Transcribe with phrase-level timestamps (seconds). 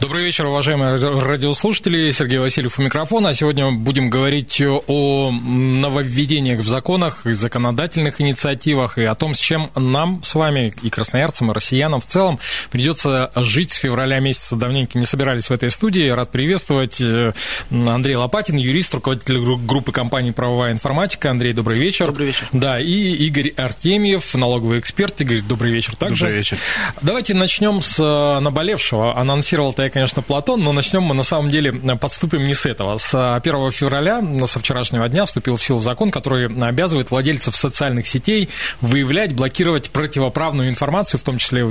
[0.00, 2.12] Добрый вечер, уважаемые радиослушатели.
[2.12, 3.34] Сергей Васильев у микрофона.
[3.34, 9.72] Сегодня будем говорить о нововведениях в законах и законодательных инициативах и о том, с чем
[9.74, 12.38] нам с вами, и красноярцам, и россиянам в целом,
[12.70, 14.54] придется жить с февраля месяца.
[14.54, 16.08] Давненько не собирались в этой студии.
[16.08, 17.32] Рад приветствовать э,
[17.72, 21.32] Андрей Лопатин, юрист, руководитель группы компании «Правовая информатика».
[21.32, 22.06] Андрей, добрый вечер.
[22.06, 22.46] Добрый вечер.
[22.52, 25.20] Да, и Игорь Артемьев, налоговый эксперт.
[25.20, 26.26] Игорь, добрый вечер также.
[26.26, 26.56] Добрый вечер.
[27.02, 29.18] Давайте начнем с э, наболевшего.
[29.18, 32.98] Анонсировал-то я, конечно, Платон, но начнем мы на самом деле подступим не с этого.
[32.98, 38.48] С 1 февраля, со вчерашнего дня, вступил в силу закон, который обязывает владельцев социальных сетей
[38.80, 41.66] выявлять, блокировать противоправную информацию, в том числе,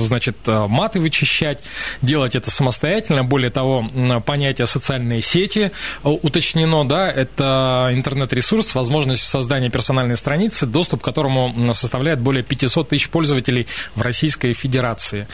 [0.00, 1.62] значит, маты вычищать,
[2.02, 3.24] делать это самостоятельно.
[3.24, 3.86] Более того,
[4.26, 5.70] понятие социальные сети
[6.02, 12.88] уточнено, да, это интернет-ресурс с возможностью создания персональной страницы, доступ к которому составляет более 500
[12.88, 15.28] тысяч пользователей в Российской Федерации.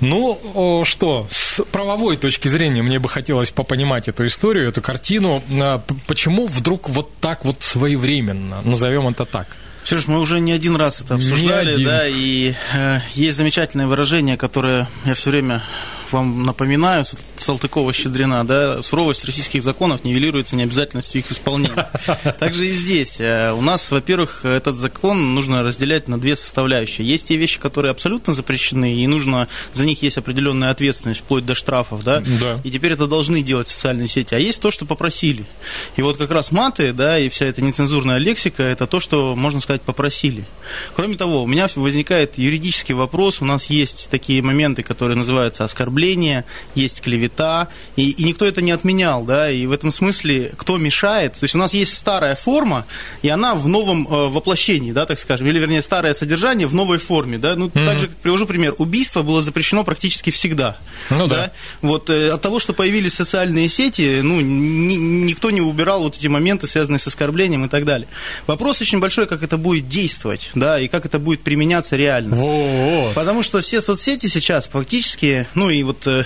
[0.00, 5.42] Ну, что, с правовой точки зрения мне бы хотелось попонимать эту историю, эту картину.
[5.62, 9.46] А, почему вдруг вот так вот своевременно, назовем это так?
[9.84, 14.88] Сереж, мы уже не один раз это обсуждали, да, и э, есть замечательное выражение, которое
[15.04, 15.62] я все время
[16.12, 17.04] вам напоминаю,
[17.36, 21.88] Салтыкова-Щедрина, да, суровость российских законов нивелируется необязательностью их исполнения.
[22.38, 23.20] Также и здесь.
[23.20, 27.06] Э, у нас, во-первых, этот закон нужно разделять на две составляющие.
[27.06, 31.54] Есть те вещи, которые абсолютно запрещены, и нужно, за них есть определенная ответственность, вплоть до
[31.54, 32.60] штрафов, да, да.
[32.62, 34.34] и теперь это должны делать социальные сети.
[34.34, 35.44] А есть то, что попросили.
[35.96, 39.60] И вот как раз маты, да, и вся эта нецензурная лексика, это то, что, можно
[39.60, 40.46] сказать, попросили.
[40.94, 45.95] Кроме того, у меня возникает юридический вопрос, у нас есть такие моменты, которые называются оскорбления
[45.96, 50.76] оскорбление, есть клевета, и, и никто это не отменял, да, и в этом смысле кто
[50.76, 52.86] мешает, то есть у нас есть старая форма,
[53.22, 56.98] и она в новом э, воплощении, да, так скажем, или вернее старое содержание в новой
[56.98, 57.86] форме, да, ну, mm-hmm.
[57.86, 60.76] также, привожу пример, убийство было запрещено практически всегда,
[61.10, 61.52] ну да, да?
[61.80, 66.26] вот э, от того, что появились социальные сети, ну, ни, никто не убирал вот эти
[66.26, 68.08] моменты, связанные с оскорблением и так далее.
[68.46, 72.36] Вопрос очень большой, как это будет действовать, да, и как это будет применяться реально.
[72.36, 73.14] Вот.
[73.14, 76.24] Потому что все соцсети сейчас фактически, ну и вот э,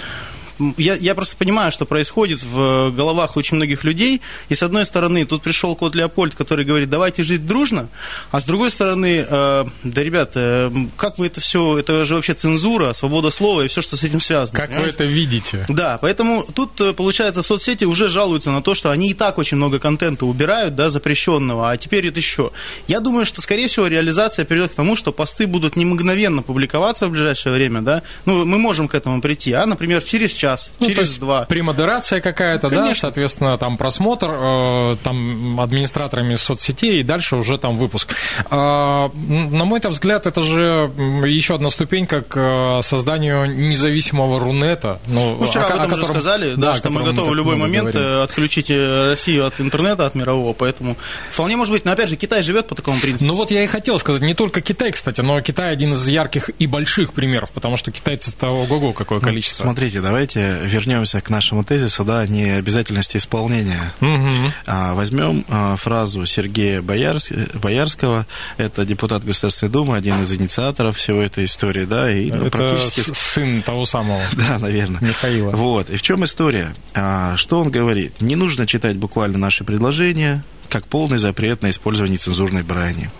[0.76, 4.21] я, я просто понимаю, что происходит в головах очень многих людей.
[4.48, 7.88] И с одной стороны, тут пришел кот Леопольд, который говорит, давайте жить дружно.
[8.31, 12.34] А с другой стороны, э, да, ребята, э, как вы это все, это же вообще
[12.34, 14.59] цензура, свобода слова и все, что с этим связано.
[14.59, 14.91] Как понимаете?
[14.91, 15.65] вы это видите?
[15.69, 19.56] Да, поэтому тут, э, получается, соцсети уже жалуются на то, что они и так очень
[19.56, 22.50] много контента убирают, да, запрещенного, а теперь это еще.
[22.87, 27.06] Я думаю, что, скорее всего, реализация придет к тому, что посты будут не мгновенно публиковаться
[27.06, 28.03] в ближайшее время, да.
[28.27, 31.44] Ну, мы можем к этому прийти, а, например, через час час, ну, через два.
[31.44, 37.77] Премодерация какая-то, ну, да, соответственно, там просмотр, э, там администраторами соцсетей, и дальше уже там
[37.77, 38.15] выпуск.
[38.50, 40.91] Э, на мой взгляд, это же
[41.27, 45.00] еще одна ступенька к э, созданию независимого Рунета.
[45.06, 47.31] Ну, ну вчера о, об этом о котором, уже сказали, да, да что мы готовы
[47.31, 48.00] в любой момент говорим.
[48.00, 50.97] Э, отключить э, Россию от интернета, от мирового, поэтому
[51.31, 53.27] вполне может быть, но опять же, Китай живет по такому принципу.
[53.27, 56.50] Ну вот я и хотел сказать, не только Китай, кстати, но Китай один из ярких
[56.59, 59.65] и больших примеров, потому что китайцев того ого какое количество.
[59.65, 63.93] Ну, смотрите, давайте давайте вернемся к нашему тезису, да, не обязательности исполнения.
[64.01, 64.53] Угу.
[64.67, 67.31] А, возьмем а, фразу Сергея Боярс...
[67.55, 72.59] Боярского, это депутат Государственной Думы, один из инициаторов всего этой истории, да, и ну, это
[72.59, 73.12] практически...
[73.15, 74.23] сын того самого.
[74.41, 75.01] Да, наверное.
[75.01, 75.51] Михаила.
[75.51, 76.75] Вот, и в чем история?
[76.95, 78.21] А, что он говорит?
[78.21, 83.11] Не нужно читать буквально наши предложения, как полный запрет на использование цензурной брани.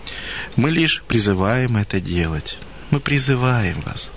[0.55, 2.57] Мы лишь призываем это делать
[2.91, 4.11] мы призываем вас.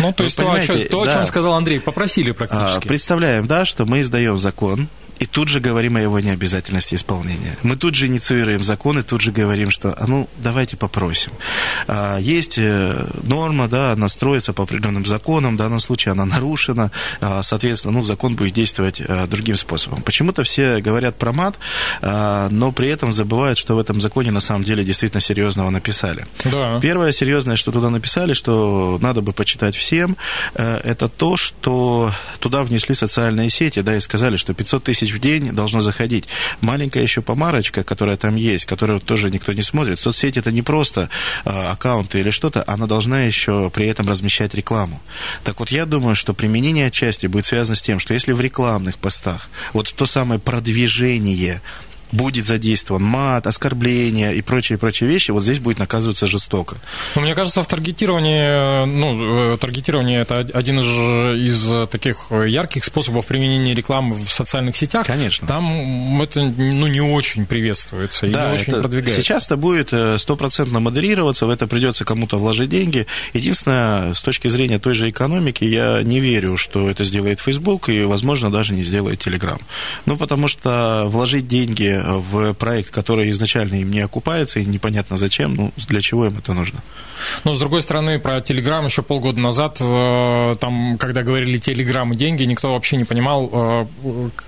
[0.00, 2.86] Ну, то есть то, о чем, то, о чем сказал Андрей, попросили практически.
[2.86, 4.88] А, представляем, да, что мы издаем закон,
[5.18, 7.56] и тут же говорим о его необязательности исполнения.
[7.62, 11.32] Мы тут же инициируем закон и тут же говорим, что а ну давайте попросим.
[11.86, 16.90] А, есть э, норма, да, она строится по определенным законам, в данном случае она нарушена,
[17.20, 20.02] а, соответственно, ну, закон будет действовать а, другим способом.
[20.02, 21.56] Почему-то все говорят про мат,
[22.02, 26.26] а, но при этом забывают, что в этом законе на самом деле действительно серьезного написали.
[26.44, 26.80] Да.
[26.80, 30.16] Первое серьезное, что туда написали, что надо бы почитать всем,
[30.54, 35.18] э, это то, что туда внесли социальные сети, да, и сказали, что 500 тысяч в
[35.18, 36.26] день должно заходить.
[36.60, 40.00] Маленькая еще помарочка, которая там есть, которую тоже никто не смотрит.
[40.00, 41.08] Соцсети это не просто
[41.44, 45.00] а, аккаунты или что-то, она должна еще при этом размещать рекламу.
[45.44, 48.98] Так вот, я думаю, что применение отчасти будет связано с тем, что если в рекламных
[48.98, 51.60] постах вот то самое продвижение
[52.14, 56.76] будет задействован мат, оскорбления и прочие-прочие вещи, вот здесь будет наказываться жестоко.
[57.14, 63.26] Ну, мне кажется, в таргетировании, ну, э, таргетирование это один из, из таких ярких способов
[63.26, 65.06] применения рекламы в социальных сетях.
[65.06, 65.46] Конечно.
[65.48, 69.22] Там это, ну, не очень приветствуется и да, не очень это продвигается.
[69.22, 73.06] Сейчас это будет э, стопроцентно модерироваться, в это придется кому-то вложить деньги.
[73.32, 78.04] Единственное, с точки зрения той же экономики, я не верю, что это сделает Facebook и,
[78.04, 79.60] возможно, даже не сделает Telegram.
[80.06, 85.54] Ну, потому что вложить деньги в проект, который изначально им не окупается, и непонятно зачем,
[85.54, 86.82] ну, для чего им это нужно.
[87.44, 92.16] Но, с другой стороны, про Телеграм еще полгода назад, э, там, когда говорили Телеграм и
[92.16, 93.88] деньги, никто вообще не понимал,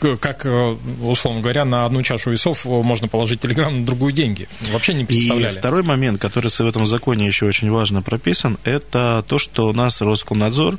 [0.03, 4.49] э, как, э, условно говоря, на одну чашу весов можно положить Телеграм на другую деньги.
[4.73, 5.55] Вообще не представляли.
[5.55, 9.73] И второй момент, который в этом законе еще очень важно прописан, это то, что у
[9.73, 10.79] нас Роскомнадзор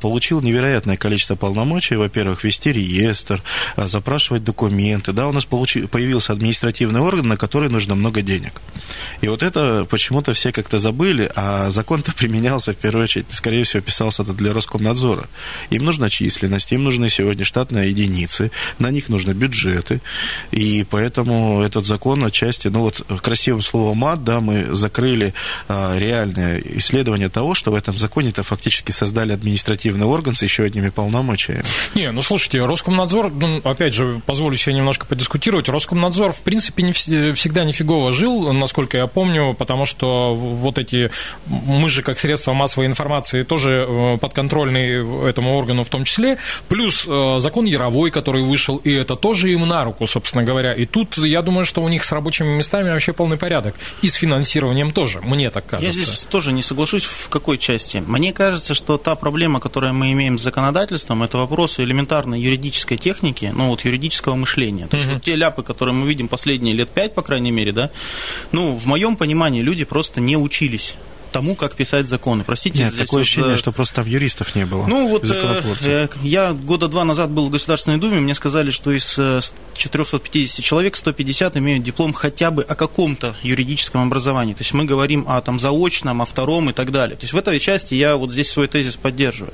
[0.00, 3.42] получил невероятное количество полномочий, во-первых, вести реестр,
[3.76, 8.60] запрашивать документы, да, у нас получи, появился административный орган, на который нужно много денег.
[9.20, 13.80] И вот это почему-то все как-то забыли, а закон-то применялся в первую очередь, скорее всего,
[13.80, 15.28] писался это для Роскомнадзора.
[15.70, 18.50] Им нужна численность, им нужны сегодня штатные единицы,
[18.80, 20.00] на них нужны бюджеты,
[20.50, 25.32] и поэтому этот закон отчасти, ну вот красивым словом мат, да, мы закрыли
[25.68, 30.88] а, реальное исследование того, что в этом законе-то фактически создали административный орган с еще одними
[30.88, 31.62] полномочиями.
[31.94, 36.92] Не, ну слушайте, Роскомнадзор, ну, опять же, позволю себе немножко подискутировать, Роскомнадзор, в принципе, не
[36.92, 41.10] всегда нифигово жил, насколько я помню, потому что вот эти,
[41.46, 46.38] мы же как средство массовой информации тоже э, подконтрольны этому органу в том числе,
[46.68, 50.74] плюс э, закон Яровой, который вышел, и это тоже им на руку, собственно говоря.
[50.74, 53.74] И тут, я думаю, что у них с рабочими местами вообще полный порядок.
[54.02, 55.98] И с финансированием тоже, мне так кажется.
[55.98, 58.02] Я здесь тоже не соглашусь в какой части.
[58.06, 63.50] Мне кажется, что та проблема, которую мы имеем с законодательством, это вопрос элементарной юридической техники,
[63.52, 64.86] ну вот юридического мышления.
[64.86, 67.90] То есть вот те ляпы, которые мы видим последние лет пять, по крайней мере, да,
[68.52, 70.96] ну, в моем понимании, люди просто не учились
[71.34, 72.44] тому, как писать законы.
[72.44, 74.86] Простите, Нет, такое вот, ощущение, э, что просто там юристов не было.
[74.86, 78.92] Ну вот э, э, я года два назад был в Государственной Думе, мне сказали, что
[78.92, 79.18] из
[79.74, 84.54] 450 человек 150 имеют диплом хотя бы о каком-то юридическом образовании.
[84.54, 87.16] То есть мы говорим о там заочном, о втором и так далее.
[87.16, 89.52] То есть в этой части я вот здесь свой тезис поддерживаю.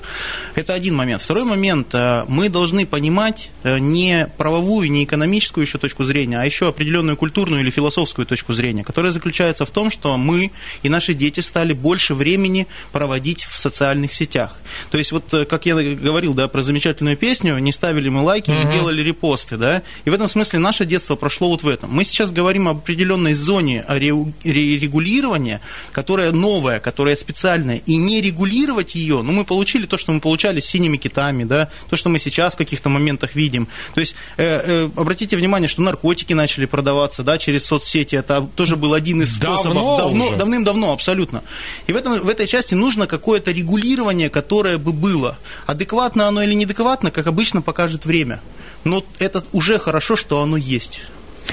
[0.56, 1.22] Это один момент.
[1.22, 1.94] Второй момент.
[2.28, 7.70] Мы должны понимать не правовую, не экономическую еще точку зрения, а еще определенную культурную или
[7.70, 10.50] философскую точку зрения, которая заключается в том, что мы
[10.82, 14.58] и наши дети стали стали больше времени проводить в социальных сетях.
[14.90, 18.50] То есть вот, э, как я говорил, да, про замечательную песню, не ставили мы лайки,
[18.50, 21.90] не делали репосты, да, и в этом смысле наше детство прошло вот в этом.
[21.90, 25.60] Мы сейчас говорим об определенной зоне регулирования,
[25.92, 30.60] которая новая, которая специальная, и не регулировать ее, ну, мы получили то, что мы получали
[30.60, 33.68] с синими китами, да, то, что мы сейчас в каких-то моментах видим.
[33.94, 38.76] То есть, э, э, обратите внимание, что наркотики начали продаваться, да, через соцсети, это тоже
[38.76, 39.98] был один из давно способов.
[39.98, 41.42] Давно, давным-давно, абсолютно.
[41.86, 45.38] И в, этом, в этой части нужно какое-то регулирование, которое бы было.
[45.66, 48.40] Адекватно оно или неадекватно, как обычно, покажет время.
[48.84, 51.02] Но это уже хорошо, что оно есть.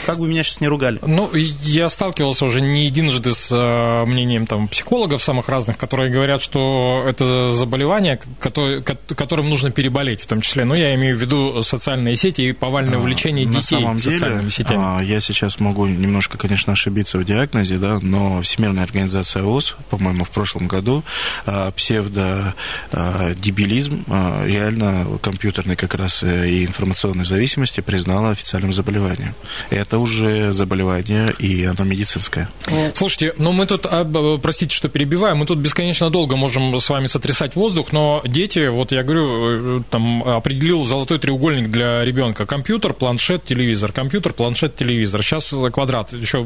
[0.05, 0.99] Как бы меня сейчас не ругали.
[1.05, 6.41] Ну, я сталкивался уже не единожды с э, мнением там, психологов самых разных, которые говорят,
[6.41, 10.65] что это заболевание, которое, которым нужно переболеть в том числе.
[10.65, 13.97] Но я имею в виду социальные сети и повальное а, увлечение а, детей на самом
[13.97, 14.79] социальными деле, сетями.
[14.79, 20.23] А, я сейчас могу немножко, конечно, ошибиться в диагнозе, да, но Всемирная организация ООС, по-моему,
[20.23, 21.03] в прошлом году
[21.45, 29.35] а, псевдодебилизм а, реально компьютерной как раз э, и информационной зависимости признала официальным заболеванием.
[29.69, 32.49] И это уже заболевание, и оно медицинское.
[32.93, 37.05] Слушайте, ну мы тут, а, простите, что перебиваю, мы тут бесконечно долго можем с вами
[37.05, 42.45] сотрясать воздух, но дети, вот я говорю, э, там определил золотой треугольник для ребенка.
[42.45, 43.93] Компьютер, планшет, телевизор.
[43.93, 45.23] Компьютер, планшет, телевизор.
[45.23, 46.45] Сейчас квадрат, еще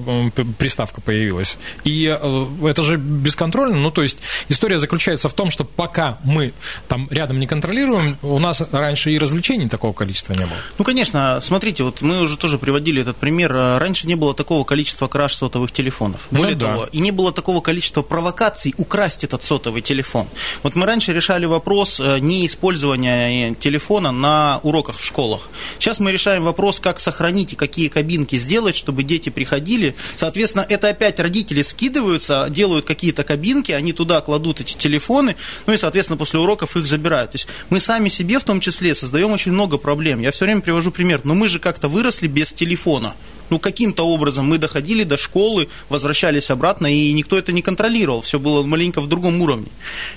[0.57, 1.57] приставка появилась.
[1.83, 4.19] И э, это же бесконтрольно, ну то есть
[4.49, 6.53] история заключается в том, что пока мы
[6.87, 10.57] там рядом не контролируем, у нас раньше и развлечений такого количества не было.
[10.77, 14.65] Ну, конечно, смотрите, вот мы уже тоже приводили этот пример, э, раньше не было такого
[14.65, 16.27] количества краж сотовых телефонов.
[16.31, 16.67] Ну Более да.
[16.67, 20.27] того, и не было такого количества провокаций украсть этот сотовый телефон.
[20.63, 25.49] Вот мы раньше решали вопрос э, не использования э, телефона на уроках в школах.
[25.79, 29.95] Сейчас мы решаем вопрос, как сохранить и какие кабинки сделать, чтобы дети приходили.
[30.15, 35.35] Соответственно, это опять родители скидываются, делают какие-то кабинки, они туда кладут эти телефоны,
[35.67, 37.31] ну и, соответственно, после уроков их забирают.
[37.31, 40.21] То есть мы сами себе в том числе создаем очень много проблем.
[40.21, 43.10] Я все время привожу пример, но мы же как-то выросли без телефона.
[43.51, 48.21] Ну, каким-то образом мы доходили до школы, возвращались обратно, и никто это не контролировал.
[48.21, 49.67] Все было маленько в другом уровне.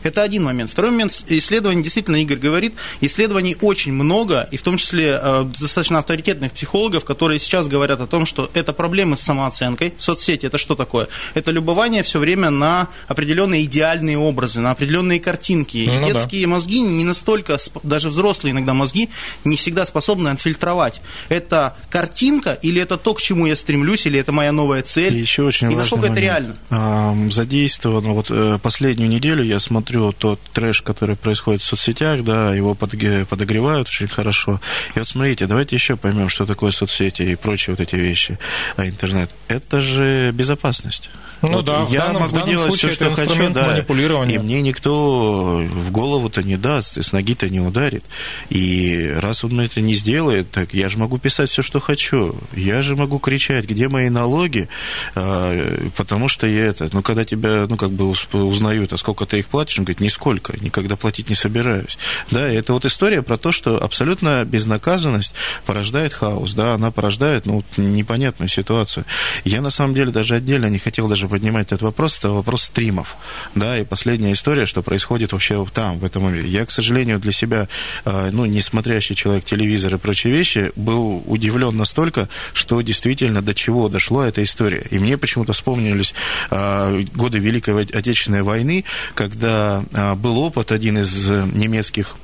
[0.04, 0.70] Это один момент.
[0.70, 5.98] Второй момент, исследований, действительно, Игорь говорит, исследований очень много, и в том числе э, достаточно
[5.98, 9.94] авторитетных психологов, которые сейчас говорят о том, что это проблемы с самооценкой.
[9.96, 11.08] Соцсети– это что такое?
[11.34, 15.78] Это любование все время на определенные идеальные образы, на определенные картинки.
[15.78, 16.12] И Ну да.
[16.12, 19.10] детские мозги не настолько, даже взрослые иногда мозги,
[19.42, 21.00] не всегда способны отфильтровать.
[21.28, 25.14] Это картинка или это то, к чему я стремлюсь, или это моя новая цель?
[25.14, 26.20] И еще очень И насколько это момент.
[26.20, 26.56] реально?
[26.70, 32.54] Ам, задействовано, вот э, последнюю неделю я смотрю тот трэш, который происходит в соцсетях, да,
[32.54, 34.60] его подогревают очень хорошо.
[34.94, 38.38] И вот смотрите, давайте еще поймем, что такое соцсети и прочие вот эти вещи,
[38.76, 39.30] а интернет.
[39.48, 41.10] Это же безопасность.
[41.46, 43.84] Ну Вот да, я данном- могу делать случае все, что хочу, да,
[44.28, 48.04] и мне никто в голову-то не даст, и с ноги-то не ударит.
[48.48, 52.34] И раз он это не сделает, так я же могу писать все, что хочу.
[52.54, 54.68] Я же могу кричать, где мои налоги,
[55.14, 56.88] а, потому что я это...
[56.92, 60.56] Ну, когда тебя, ну, как бы узнают, а сколько ты их платишь, он говорит, нисколько,
[60.60, 61.98] никогда платить не собираюсь.
[62.30, 65.34] Да, это вот история про то, что абсолютно безнаказанность
[65.66, 69.04] порождает хаос, да, она порождает, ну, непонятную ситуацию.
[69.44, 73.16] Я, на самом деле, даже отдельно не хотел даже поднимать этот вопрос, это вопрос стримов,
[73.56, 76.48] да, и последняя история, что происходит вообще там, в этом мире.
[76.48, 77.66] Я, к сожалению, для себя,
[78.04, 83.52] э, ну, не смотрящий человек телевизор и прочие вещи, был удивлен настолько, что действительно до
[83.52, 84.86] чего дошла эта история.
[84.92, 86.14] И мне почему-то вспомнились
[86.52, 88.84] э, годы Великой Отечественной войны,
[89.16, 92.14] когда э, был опыт один из немецких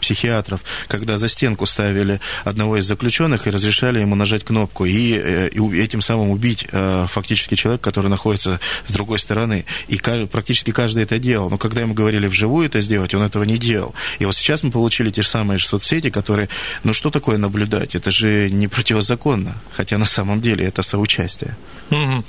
[0.00, 5.48] психиатров, когда за стенку ставили одного из заключенных и разрешали ему нажать кнопку и, э,
[5.48, 9.64] и этим самым убить э, фактически человека, который находится с другой стороны.
[9.88, 9.98] И
[10.30, 11.50] практически каждый это делал.
[11.50, 13.94] Но когда ему говорили вживую это сделать, он этого не делал.
[14.18, 16.48] И вот сейчас мы получили те же самые соцсети, которые,
[16.84, 17.94] ну что такое наблюдать?
[17.94, 21.56] Это же не противозаконно, хотя на самом деле это соучастие.
[21.90, 22.24] Мгм.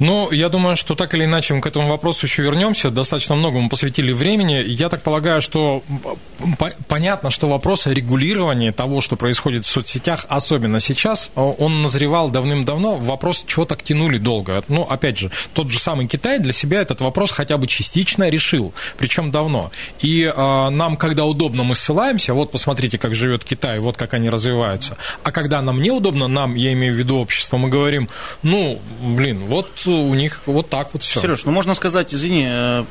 [0.00, 2.90] Ну, я думаю, что так или иначе мы к этому вопросу еще вернемся.
[2.90, 4.64] Достаточно много мы посвятили времени.
[4.66, 5.82] Я так полагаю, что
[6.88, 12.96] понятно, что вопрос о регулировании того, что происходит в соцсетях, особенно сейчас, он назревал давным-давно.
[12.96, 14.62] Вопрос, чего так тянули долго.
[14.68, 18.72] Ну, опять же, тот же самый Китай для себя этот вопрос хотя бы частично решил,
[18.96, 19.70] причем давно.
[20.00, 24.30] И э, нам, когда удобно, мы ссылаемся, вот посмотрите, как живет Китай, вот как они
[24.30, 24.96] развиваются.
[25.22, 28.08] А когда нам неудобно, нам, я имею в виду общество, мы говорим,
[28.42, 31.20] ну, блин, вот у них вот так вот все.
[31.20, 32.84] Сереж, ну можно сказать, извини, э,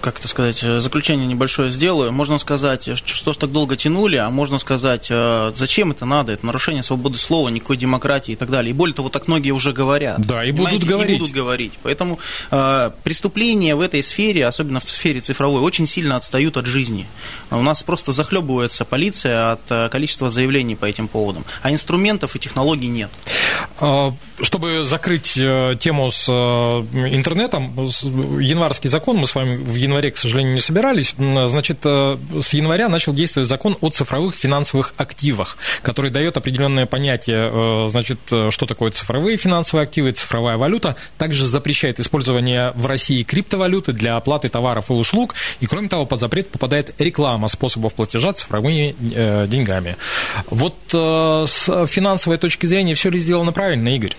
[0.00, 2.12] как это сказать, э, заключение небольшое сделаю.
[2.12, 6.32] Можно сказать, э, что ж так долго тянули, а можно сказать, э, зачем это надо,
[6.32, 8.70] это нарушение свободы слова, никакой демократии и так далее.
[8.70, 10.20] И более того, так многие уже говорят.
[10.20, 11.16] Да, и будут говорить.
[11.16, 11.72] И будут говорить.
[11.82, 12.18] Поэтому
[12.50, 17.06] э, преступления в этой сфере, особенно в сфере цифровой, очень сильно отстают от жизни.
[17.50, 21.44] У нас просто захлебывается полиция от э, количества заявлений по этим поводам.
[21.62, 23.10] А инструментов и технологий нет.
[23.80, 27.74] А, Чтобы закрыть э, тему с интернетом,
[28.40, 33.12] январский закон, мы с вами в январе, к сожалению, не собирались, значит, с января начал
[33.12, 38.90] действовать закон о цифровых финансовых активах, который дает определенное понятие, э, значит, э, что такое
[38.90, 44.94] цифровые финансовые активы, цифровая валюта, также запрещает использование в России криптовалюты для оплаты товаров и
[44.94, 49.96] услуг, и, кроме того, под запрет попадает реклама способов платежа цифровыми э, деньгами.
[50.50, 54.14] Вот э, с финансовой точки зрения все ли сделано правильно, Игорь?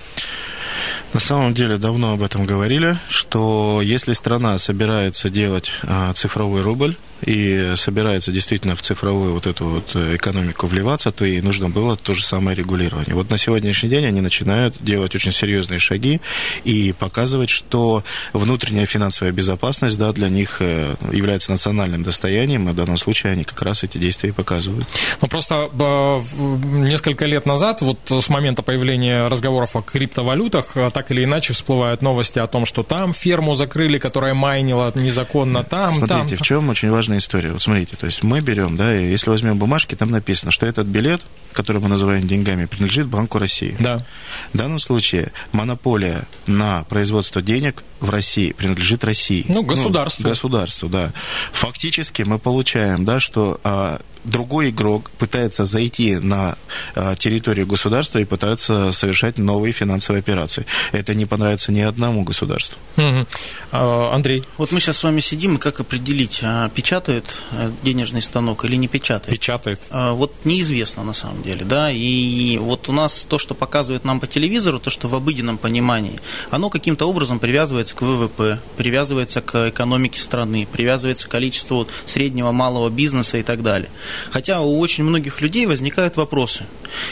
[1.14, 6.96] На самом деле давно об этом говорили, что если страна собирается делать а, цифровой рубль
[7.26, 11.96] и собирается действительно в цифровую вот эту вот э, экономику вливаться, то ей нужно было
[11.96, 13.16] то же самое регулирование.
[13.16, 16.22] Вот на сегодняшний день они начинают делать очень серьезные шаги
[16.64, 18.04] и показывать, что
[18.34, 23.44] внутренняя финансовая безопасность да, для них э, является национальным достоянием, и в данном случае они
[23.44, 24.88] как раз эти действия и показывают.
[25.22, 31.24] Ну, просто э, несколько лет назад, вот с момента появления разговоров о криптовалютах, так или
[31.24, 36.38] иначе всплывают новости о том, что там ферму закрыли, которая майнила незаконно, там, Смотрите, там.
[36.38, 37.52] в чем очень важная история.
[37.52, 40.88] Вот смотрите, то есть мы берем, да, и если возьмем бумажки, там написано, что этот
[40.88, 41.22] билет,
[41.54, 43.76] который мы называем деньгами, принадлежит Банку России.
[43.80, 44.06] Да.
[44.54, 49.46] В данном случае монополия на производство денег в России принадлежит России.
[49.48, 50.24] Ну, государству.
[50.24, 51.12] государству, да.
[51.52, 56.58] Фактически мы получаем, да, что а, другой игрок пытается зайти на
[56.96, 60.66] а, территорию государства и пытается совершать новые финансовые операции.
[60.92, 62.78] Это не понравится ни одному государству.
[62.98, 63.26] Угу.
[63.72, 64.44] Андрей?
[64.58, 68.76] Вот мы сейчас с вами сидим, и как определить, а, печатает э, денежный станок или
[68.76, 69.38] не печатает?
[69.38, 69.80] Печатает.
[69.92, 74.28] Вот неизвестно на самом деле, да, и вот у нас то, что показывают нам по
[74.28, 76.20] телевизору, то, что в обыденном понимании,
[76.52, 82.90] оно каким-то образом привязывается к ВВП, привязывается к экономике страны, привязывается к количеству среднего малого
[82.90, 83.90] бизнеса и так далее.
[84.32, 86.66] Хотя у очень многих людей возникают вопросы.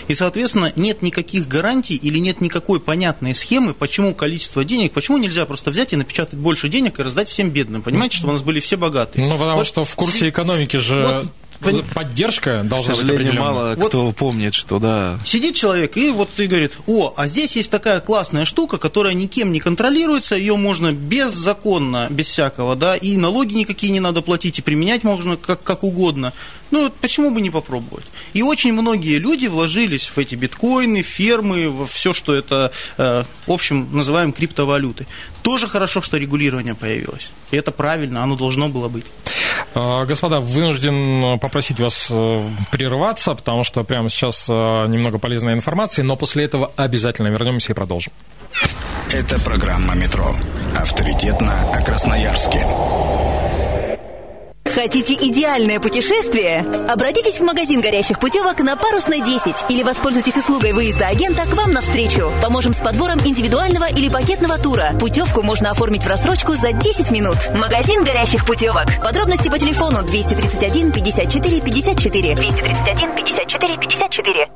[0.07, 5.45] И, соответственно, нет никаких гарантий или нет никакой понятной схемы, почему количество денег, почему нельзя
[5.45, 8.59] просто взять и напечатать больше денег и раздать всем бедным, понимаете, чтобы у нас были
[8.59, 9.25] все богатые.
[9.25, 11.25] Ну, потому вот, что в курсе экономики же
[11.61, 13.41] вот, поддержка должна быть определенная.
[13.41, 15.19] мало вот кто помнит, что да.
[15.23, 19.51] Сидит человек и вот и говорит, о, а здесь есть такая классная штука, которая никем
[19.51, 24.61] не контролируется, ее можно беззаконно, без всякого, да, и налоги никакие не надо платить, и
[24.61, 26.33] применять можно как, как угодно.
[26.71, 28.05] Ну, вот почему бы не попробовать?
[28.33, 33.51] И очень многие люди вложились в эти биткоины, фермы, во все, что это, э, в
[33.51, 35.05] общем, называем криптовалюты.
[35.41, 37.29] Тоже хорошо, что регулирование появилось.
[37.51, 39.05] И это правильно, оно должно было быть.
[39.73, 46.01] А, господа, вынужден попросить вас э, прерваться, потому что прямо сейчас э, немного полезной информации,
[46.01, 48.13] но после этого обязательно вернемся и продолжим.
[49.11, 50.33] Это программа «Метро».
[50.75, 52.65] Авторитетно о Красноярске.
[54.73, 56.59] Хотите идеальное путешествие?
[56.87, 61.71] Обратитесь в магазин горящих путевок на Парусной 10 или воспользуйтесь услугой выезда агента к вам
[61.71, 62.31] навстречу.
[62.41, 64.93] Поможем с подбором индивидуального или пакетного тура.
[64.97, 67.37] Путевку можно оформить в рассрочку за 10 минут.
[67.53, 68.85] Магазин горящих путевок.
[69.03, 74.49] Подробности по телефону 231 54 54 231 54 54.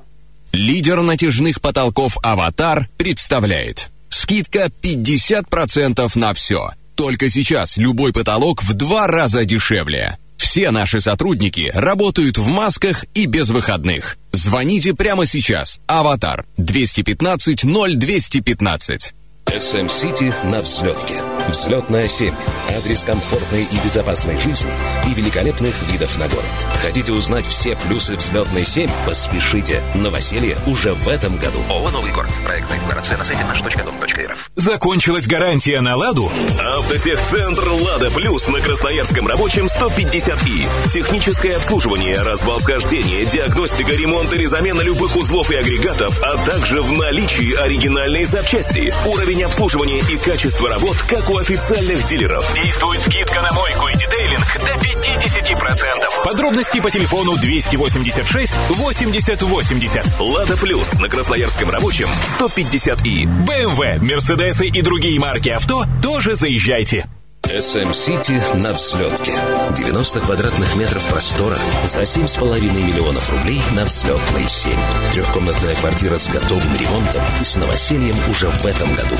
[0.53, 3.89] Лидер натяжных потолков «Аватар» представляет.
[4.07, 10.17] Скидка 50% на все– только сейчас любой потолок в два раза дешевле.
[10.37, 14.17] Все наши сотрудники работают в масках и без выходных.
[14.31, 15.79] Звоните прямо сейчас.
[15.87, 19.13] Аватар 215 0215.
[19.45, 21.21] SM City на взлетке.
[21.47, 22.33] Взлетная 7.
[22.77, 24.71] Адрес комфортной и безопасной жизни
[25.07, 26.45] и великолепных видов на город.
[26.81, 28.89] Хотите узнать все плюсы взлетной 7?
[29.05, 29.81] Поспешите.
[29.93, 31.59] Новоселье уже в этом году.
[31.69, 32.31] ООО «Новый город».
[32.43, 34.51] Проектная декларация на сайте наш.дом.рф.
[34.55, 36.31] Закончилась гарантия на «Ладу»?
[36.77, 40.67] Автотехцентр «Лада Плюс» на Красноярском рабочем 150И.
[40.91, 46.91] Техническое обслуживание, развал схождения, диагностика, ремонт или замена любых узлов и агрегатов, а также в
[46.91, 48.93] наличии оригинальные запчасти.
[49.05, 52.51] Уровень обслуживания и качество работ, как у официальных дилеров.
[52.53, 56.23] Действует скидка на мойку и детейлинг до 50%.
[56.23, 60.05] Подробности по телефону 286 80 80.
[60.19, 63.25] «Лада Плюс» на Красноярском рабочем 150И.
[63.45, 67.07] БМВ, Мерседесы и другие марки авто тоже заезжайте.
[67.45, 69.37] City на взлетке.
[69.77, 74.71] 90 квадратных метров простора за 7,5 миллионов рублей на взлетной 7.
[75.11, 79.15] Трехкомнатная квартира с готовым ремонтом и с новосельем уже в этом году.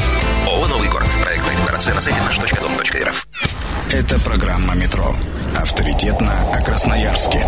[0.48, 1.08] ООО «Новый город».
[1.24, 3.28] Проектная декларация на сайте наш.дом.рф.
[3.92, 5.16] Это программа «Метро».
[5.56, 7.46] Авторитетно о Красноярске.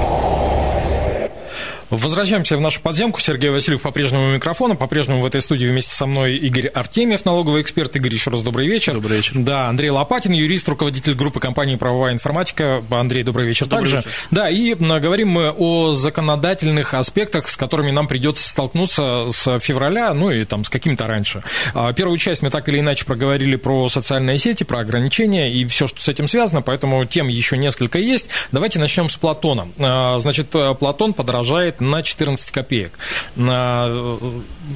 [1.89, 3.21] Возвращаемся в нашу подземку.
[3.21, 4.75] Сергей Васильев по-прежнему у микрофона.
[4.75, 7.95] По-прежнему в этой студии вместе со мной Игорь Артемьев, налоговый эксперт.
[7.95, 8.93] Игорь, еще раз добрый вечер.
[8.95, 9.31] Добрый вечер.
[9.35, 12.83] Да, Андрей Лопатин, юрист, руководитель группы компании «Правовая информатика».
[12.89, 13.97] Андрей, добрый вечер добрый также.
[13.97, 14.11] Вечер.
[14.31, 20.29] Да, и говорим мы о законодательных аспектах, с которыми нам придется столкнуться с февраля, ну
[20.29, 21.41] и там с каким-то раньше.
[21.73, 25.87] А, первую часть мы так или иначе проговорили про социальные сети, про ограничения и все,
[25.87, 28.27] что с этим связано, поэтому тем еще несколько есть.
[28.51, 29.69] Давайте начнем с Платона.
[29.79, 32.97] А, значит, Платон подражает на 14 копеек.
[33.35, 34.17] Э,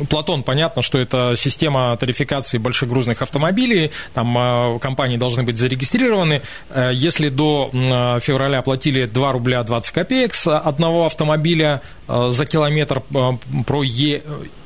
[0.09, 6.41] Платон, понятно, что это система тарификации большегрузных автомобилей, там э, компании должны быть зарегистрированы.
[6.69, 7.69] Э, если до
[8.21, 13.01] февраля платили 2 рубля 20 копеек с одного автомобиля за километр
[13.65, 14.21] прое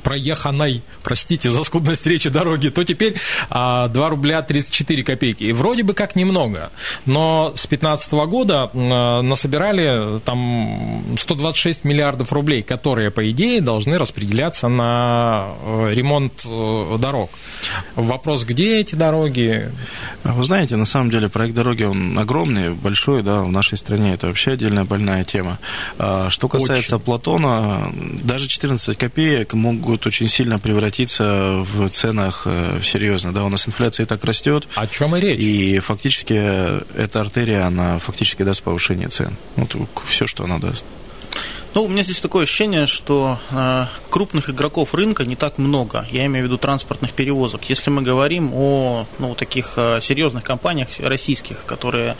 [0.06, 3.16] проеханной, простите за скудность речи дороги, то теперь
[3.50, 5.42] 2 рубля 34 копейки.
[5.42, 6.70] И вроде бы как немного,
[7.06, 15.48] но с 2015 года насобирали там 126 миллиардов рублей, которые, по идее, должны распределяться на
[15.64, 17.30] э, ремонт э, дорог.
[17.96, 19.72] Вопрос, где эти дороги?
[20.22, 24.28] Вы знаете, на самом деле проект дороги, он огромный, большой, да, в нашей стране это
[24.28, 25.58] вообще отдельная больная тема.
[25.98, 27.04] А что касается очень.
[27.04, 27.92] Платона,
[28.22, 34.04] даже 14 копеек могут очень сильно превратиться в ценах э, серьезно, да, у нас инфляция
[34.04, 34.66] и так растет.
[34.74, 35.38] О чем и речь?
[35.38, 39.36] И фактически эта артерия, она фактически даст повышение цен.
[39.54, 40.84] Вот все, что она даст.
[41.76, 46.06] Ну, у меня здесь такое ощущение, что э, крупных игроков рынка не так много.
[46.10, 47.68] Я имею в виду транспортных перевозок.
[47.68, 52.16] Если мы говорим о ну, таких э, серьезных компаниях российских, которые,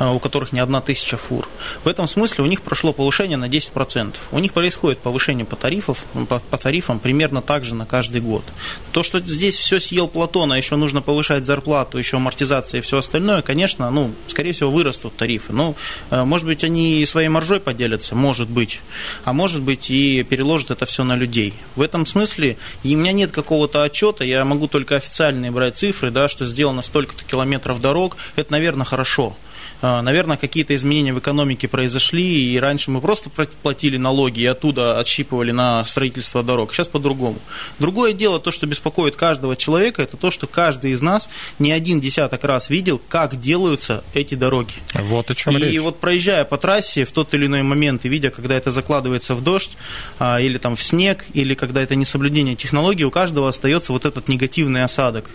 [0.00, 1.46] э, у которых не одна тысяча фур,
[1.84, 4.16] в этом смысле у них прошло повышение на 10%.
[4.32, 8.42] У них происходит повышение по, тарифов, по, по тарифам примерно так же на каждый год.
[8.90, 12.98] То, что здесь все съел Платон, а еще нужно повышать зарплату, еще амортизация и все
[12.98, 15.52] остальное, конечно, ну, скорее всего, вырастут тарифы.
[15.52, 15.76] Ну,
[16.10, 18.80] э, может быть, они своей маржой поделятся, может быть,
[19.24, 21.54] а может быть и переложат это все на людей.
[21.76, 26.10] В этом смысле и у меня нет какого-то отчета, я могу только официальные брать цифры,
[26.10, 29.36] да, что сделано столько-то километров дорог, это, наверное, хорошо.
[29.80, 34.98] А, наверное, какие-то изменения в экономике произошли, и раньше мы просто платили налоги и оттуда
[34.98, 36.72] отщипывали на строительство дорог.
[36.74, 37.38] Сейчас по-другому.
[37.78, 42.00] Другое дело, то, что беспокоит каждого человека, это то, что каждый из нас не один
[42.00, 44.74] десяток раз видел, как делаются эти дороги.
[44.94, 45.80] Вот о чем и речь.
[45.80, 49.42] вот проезжая по трассе в тот или иной момент и видя, когда это закладывается в
[49.42, 49.76] дождь,
[50.18, 54.28] а, или там в снег, или когда это несоблюдение технологий, у каждого остается вот этот
[54.28, 55.30] негативный осадок.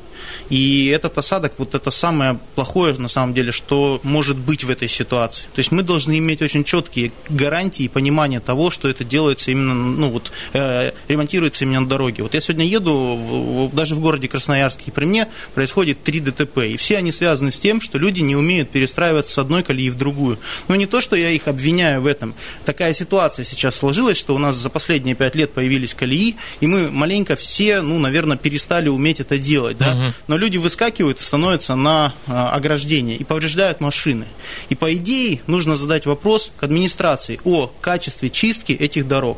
[0.49, 4.87] И этот осадок, вот это самое плохое на самом деле, что может быть в этой
[4.87, 5.47] ситуации.
[5.55, 9.73] То есть мы должны иметь очень четкие гарантии и понимание того, что это делается именно,
[9.73, 12.23] ну вот, э, ремонтируется именно на дороге.
[12.23, 16.19] Вот я сегодня еду в, в, даже в городе Красноярске, и при мне происходит три
[16.19, 19.89] ДТП, и все они связаны с тем, что люди не умеют перестраиваться с одной колеи
[19.89, 20.39] в другую.
[20.67, 22.33] Но не то, что я их обвиняю в этом.
[22.65, 26.91] Такая ситуация сейчас сложилась, что у нас за последние пять лет появились колеи, и мы
[26.91, 29.93] маленько все, ну, наверное, перестали уметь это делать, да.
[29.93, 34.25] Uh-huh но люди выскакивают и становятся на а, ограждение и повреждают машины.
[34.69, 39.37] И по идее нужно задать вопрос к администрации о качестве чистки этих дорог.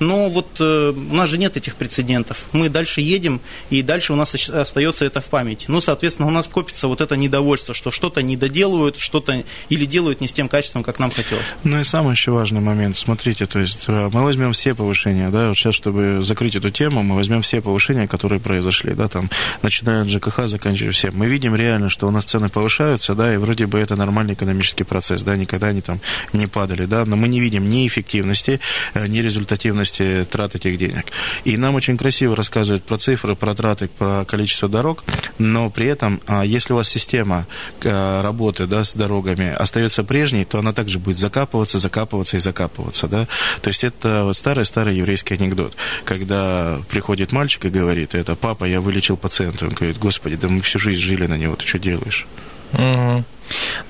[0.00, 2.46] Но вот э, у нас же нет этих прецедентов.
[2.52, 5.66] Мы дальше едем, и дальше у нас остается это в памяти.
[5.68, 10.22] Ну, соответственно, у нас копится вот это недовольство, что что-то не доделывают, что-то или делают
[10.22, 11.46] не с тем качеством, как нам хотелось.
[11.64, 12.98] Ну и самый еще важный момент.
[12.98, 17.02] Смотрите, то есть э, мы возьмем все повышения, да, вот сейчас, чтобы закрыть эту тему,
[17.02, 19.28] мы возьмем все повышения, которые произошли, да, там,
[19.60, 21.14] начиная от ЖКХ, заканчивая всем.
[21.14, 24.84] Мы видим реально, что у нас цены повышаются, да, и вроде бы это нормальный экономический
[24.84, 26.00] процесс, да, никогда они там
[26.32, 28.60] не падали, да, но мы не видим ни эффективности,
[28.94, 31.06] э, ни результативности эффективности трат этих денег.
[31.44, 35.04] И нам очень красиво рассказывают про цифры, про траты, про количество дорог,
[35.38, 37.46] но при этом, а, если у вас система
[37.84, 43.08] а, работы да, с дорогами остается прежней, то она также будет закапываться, закапываться и закапываться.
[43.08, 43.26] Да?
[43.60, 45.74] То есть это вот старый-старый еврейский анекдот,
[46.04, 49.66] когда приходит мальчик и говорит, это папа, я вылечил пациента.
[49.66, 52.26] Он говорит, господи, да мы всю жизнь жили на него, ты что делаешь?
[52.72, 53.24] Угу.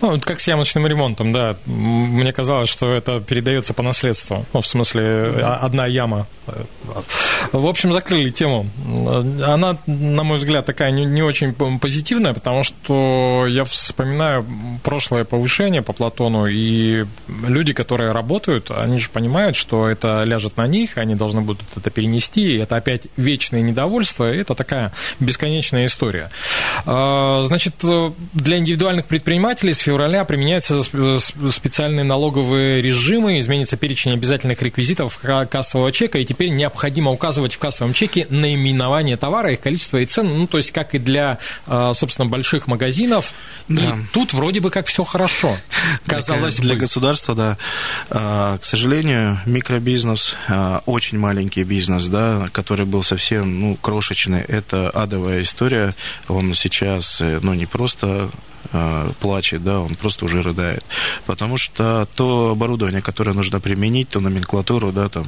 [0.00, 1.56] Ну, как с ямочным ремонтом, да.
[1.66, 4.46] Мне казалось, что это передается по наследству.
[4.52, 6.26] Ну, в смысле, одна яма.
[7.52, 8.66] В общем, закрыли тему.
[9.44, 14.44] Она, на мой взгляд, такая не, не очень позитивная, потому что я вспоминаю
[14.82, 17.04] прошлое повышение по Платону, и
[17.46, 21.90] люди, которые работают, они же понимают, что это ляжет на них, они должны будут это
[21.90, 26.30] перенести, и это опять вечное недовольство, и это такая бесконечная история.
[26.86, 27.74] А, значит,
[28.32, 30.82] для индивидуальных предпринимателей предпринимателей с февраля применяются
[31.50, 37.92] специальные налоговые режимы, изменится перечень обязательных реквизитов кассового чека, и теперь необходимо указывать в кассовом
[37.92, 42.28] чеке наименование товара, их количество и цену, ну, то есть как и для, а, собственно,
[42.28, 43.34] больших магазинов.
[43.68, 43.82] Да.
[43.82, 45.56] И тут вроде бы как все хорошо,
[46.06, 46.68] казалось для, бы.
[46.68, 47.58] Для государства, да.
[48.08, 54.90] А, к сожалению, микробизнес, а, очень маленький бизнес, да, который был совсем, ну, крошечный, это
[54.90, 55.94] адовая история.
[56.28, 58.30] Он сейчас, э, ну, не просто
[59.20, 60.84] плачет, да, он просто уже рыдает.
[61.26, 65.26] Потому что то оборудование, которое нужно применить, то номенклатуру, да, там,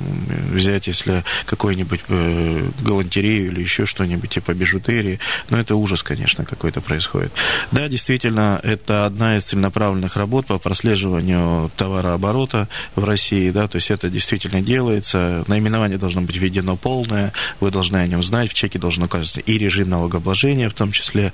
[0.50, 5.18] взять, если какой-нибудь э, галантерею или еще что-нибудь типа бижутерии,
[5.50, 7.32] ну, это ужас, конечно, какой-то происходит.
[7.70, 13.90] Да, действительно, это одна из целенаправленных работ по прослеживанию товарооборота в России, да, то есть
[13.90, 18.78] это действительно делается, наименование должно быть введено полное, вы должны о нем знать, в чеке
[18.78, 21.32] должен указываться и режим налогообложения в том числе,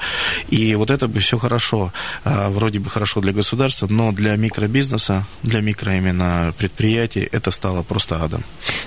[0.48, 1.88] и вот это бы все хорошо.
[2.24, 7.83] А, вроде бы хорошо для государства, но для микробизнеса, для микро именно предприятий это стало
[7.83, 8.44] просто адом.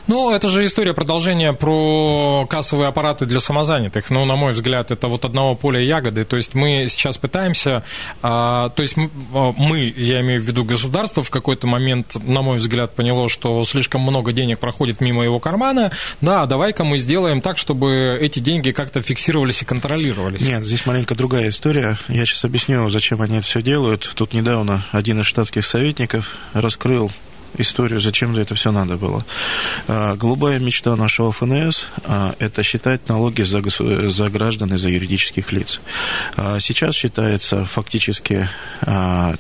[0.08, 4.10] Ну, это же история продолжения про кассовые аппараты для самозанятых.
[4.10, 6.24] Ну, на мой взгляд, это вот одного поля ягоды.
[6.24, 7.84] То есть мы сейчас пытаемся,
[8.22, 12.58] а, то есть а, мы, я имею в виду государство, в какой-то момент, на мой
[12.58, 15.92] взгляд, поняло, что слишком много денег проходит мимо его кармана.
[16.20, 20.42] Да, давай-ка мы сделаем так, чтобы эти деньги как-то фиксировались и контролировались.
[20.42, 21.98] Нет, здесь маленько другая история.
[22.08, 24.12] Я сейчас объясню, зачем они это все делают.
[24.16, 27.12] Тут недавно один из штатских советников раскрыл
[27.58, 29.26] историю, зачем за это все надо было.
[29.88, 33.62] А, голубая мечта нашего ФНС а,– это считать налоги за,
[34.10, 35.82] за граждан и за юридических лиц.
[36.38, 38.50] А, сейчас считается фактически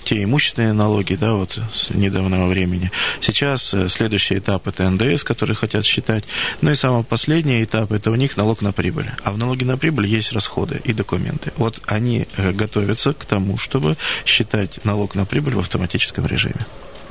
[0.03, 2.91] те имущественные налоги, да, вот с недавнего времени.
[3.19, 6.23] Сейчас э, следующий этап– это НДС, который хотят считать.
[6.61, 9.09] Ну и самый последний этап– это у них налог на прибыль.
[9.23, 11.51] А в налоге на прибыль есть расходы и документы.
[11.57, 16.65] Вот они э, готовятся к тому, чтобы считать налог на прибыль в автоматическом режиме.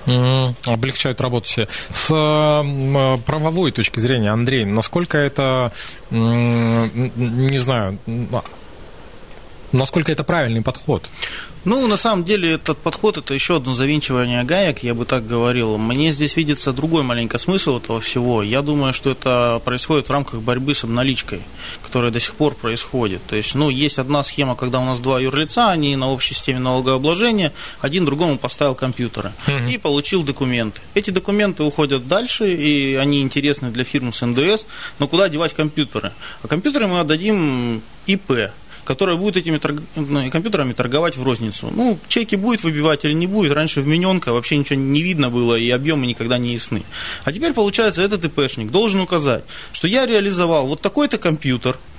[0.07, 1.69] Облегчают работу себе.
[1.93, 2.09] С
[3.27, 5.73] правовой точки зрения, Андрей, насколько это,
[6.11, 7.99] не знаю,
[9.73, 11.09] насколько это правильный подход?
[11.64, 15.77] Ну, на самом деле, этот подход– это еще одно завинчивание гаек, я бы так говорил.
[15.77, 18.42] Мне здесь видится другой маленький смысл этого всего.
[18.42, 21.42] Я думаю, что это происходит в рамках борьбы с обналичкой,
[21.83, 23.20] которая до сих пор происходит.
[23.27, 26.61] То есть, ну, есть одна схема, когда у нас два юрлица, они на общей системе
[26.61, 29.68] налогообложения, один другому поставил компьютеры угу.
[29.68, 30.81] и получил документы.
[30.94, 34.64] Эти документы уходят дальше, и они интересны для фирмы с НДС,
[34.99, 36.12] но куда девать компьютеры?
[36.42, 38.51] А компьютеры мы отдадим ИП,
[38.90, 39.83] которая будет этими торг...
[39.94, 41.70] Ну, компьютерами торговать в розницу.
[41.72, 43.53] Ну, чеки будет выбивать или не будет.
[43.53, 46.83] Раньше в вмененка вообще ничего не видно было, и объемы никогда не ясны.
[47.22, 51.79] А теперь, получается, этот ИПшник должен указать, что я реализовал вот такой-то компьютер–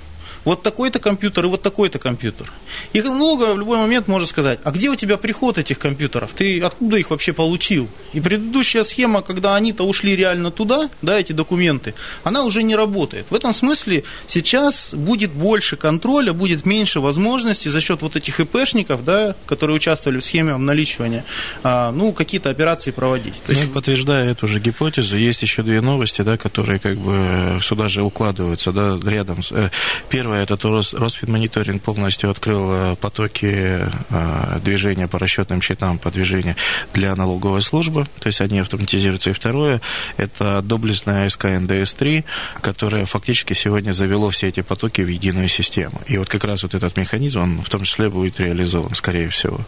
[0.44, 2.50] вот такой-то компьютер и вот такой-то компьютер.
[2.92, 6.30] И много в любой момент может сказать, а где у тебя приход этих компьютеров?
[6.34, 7.88] Ты откуда их вообще получил?
[8.12, 13.26] И предыдущая схема, когда они-то ушли реально туда, да, эти документы, она уже не работает.
[13.30, 19.04] В этом смысле сейчас будет больше контроля, будет меньше возможностей за счет вот этих ИПшников,
[19.04, 21.24] да, которые участвовали в схеме обналичивания,
[21.62, 23.34] а, ну, какие-то операции проводить.
[23.44, 23.64] То есть...
[23.66, 28.02] Ну, подтверждая эту же гипотезу, есть еще две новости, да, которые как бы сюда же
[28.02, 29.40] укладываются, да, рядом.
[29.50, 29.68] Э,
[30.08, 36.10] первое Первое, это то, Росфинмониторинг полностью открыл э, потоки э, движения по расчетным счетам по
[36.10, 36.56] движению
[36.94, 39.28] для налоговой службы, то есть они автоматизируются.
[39.28, 39.82] И второе,
[40.16, 42.24] это доблестная СК НДС-3,
[42.62, 46.00] которая фактически сегодня завело все эти потоки в единую систему.
[46.08, 49.60] И вот как раз вот этот механизм, он в том числе будет реализован, скорее всего.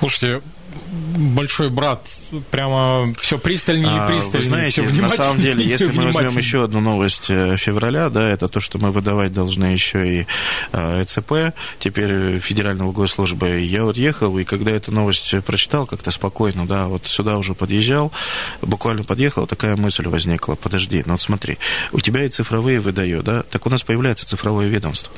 [0.00, 0.42] Слушайте,
[0.92, 2.06] большой брат
[2.50, 4.50] прямо все пристальнее и пристальнее.
[4.50, 8.28] Вы знаете, все на самом деле, если мы возьмем еще одну новость э, февраля, да,
[8.28, 10.26] это то, что мы выдавать должны еще и
[10.72, 13.60] э, ЭЦП, теперь Федерального госслужбы.
[13.60, 18.12] Я вот ехал, и когда эту новость прочитал, как-то спокойно, да, вот сюда уже подъезжал,
[18.60, 21.58] буквально подъехал, такая мысль возникла, подожди, ну вот смотри,
[21.92, 25.12] у тебя и цифровые выдает, да, так у нас появляется цифровое ведомство.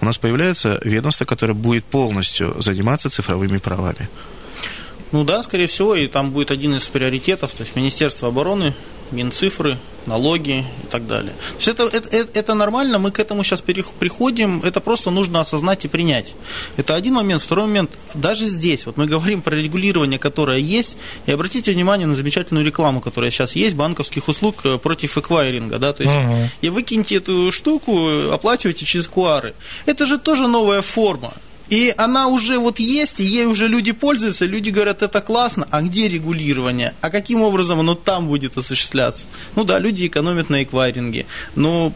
[0.00, 4.08] У нас появляется ведомство, которое будет полностью заниматься цифровыми правами.
[5.12, 8.74] Ну да, скорее всего, и там будет один из приоритетов, то есть Министерство обороны,
[9.10, 11.32] Минцифры, налоги и так далее.
[11.32, 15.84] То есть это, это, это нормально, мы к этому сейчас приходим, это просто нужно осознать
[15.84, 16.34] и принять.
[16.76, 17.42] Это один момент.
[17.42, 22.14] Второй момент, даже здесь, вот мы говорим про регулирование, которое есть, и обратите внимание на
[22.14, 26.34] замечательную рекламу, которая сейчас есть, банковских услуг э, против эквайринга, да, то есть угу.
[26.60, 29.54] и выкиньте эту штуку, оплачивайте через куары.
[29.86, 31.34] Это же тоже новая форма.
[31.70, 35.82] И она уже вот есть, и ей уже люди пользуются, люди говорят, это классно, а
[35.82, 36.94] где регулирование?
[37.00, 39.26] А каким образом оно там будет осуществляться?
[39.54, 41.92] Ну да, люди экономят на эквайринге, но,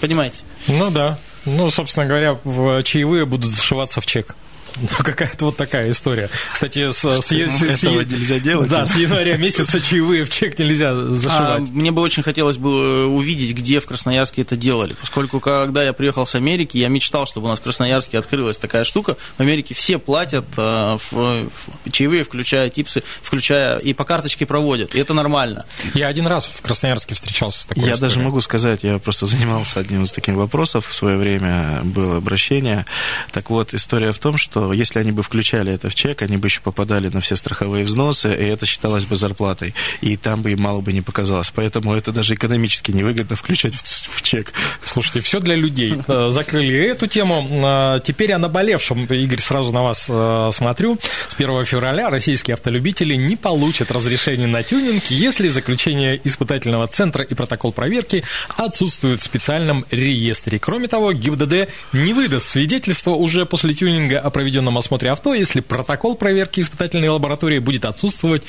[0.00, 0.38] понимаете?
[0.68, 2.38] Ну да, ну, собственно говоря,
[2.82, 4.36] чаевые будут зашиваться в чек.
[4.80, 6.28] Ну, какая-то вот такая история.
[6.52, 8.68] Кстати, с, с, с, с, нельзя делать.
[8.68, 11.68] Да, с января месяца чаевые в чек нельзя зашивать.
[11.68, 14.94] А, мне бы очень хотелось бы э, увидеть, где в Красноярске это делали.
[15.00, 18.84] Поскольку, когда я приехал с Америки, я мечтал, чтобы у нас в Красноярске открылась такая
[18.84, 19.16] штука.
[19.36, 24.94] В Америке все платят э, в, в, чаевые, включая типсы, включая и по карточке проводят.
[24.94, 25.66] И это нормально.
[25.94, 28.14] Я один раз в Красноярске встречался с такой Я историей.
[28.14, 32.86] даже могу сказать, я просто занимался одним из таких вопросов в свое время, было обращение.
[33.32, 36.48] Так вот, история в том, что если они бы включали это в чек, они бы
[36.48, 39.74] еще попадали на все страховые взносы, и это считалось бы зарплатой.
[40.00, 41.50] И там бы им мало бы не показалось.
[41.54, 44.52] Поэтому это даже экономически невыгодно включать в, чек.
[44.84, 45.94] Слушайте, все для людей.
[46.06, 47.46] Э, закрыли эту тему.
[47.64, 49.06] Э, теперь о наболевшем.
[49.06, 50.98] Игорь, сразу на вас э, смотрю.
[51.28, 57.34] С 1 февраля российские автолюбители не получат разрешение на тюнинг, если заключение испытательного центра и
[57.34, 58.24] протокол проверки
[58.56, 60.58] отсутствуют в специальном реестре.
[60.58, 65.60] Кроме того, ГИБДД не выдаст свидетельство уже после тюнинга о проведенном проведенном осмотре авто, если
[65.60, 68.42] протокол проверки испытательной лаборатории будет отсутствовать